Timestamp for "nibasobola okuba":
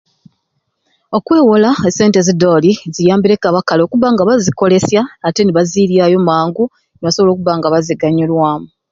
6.99-7.53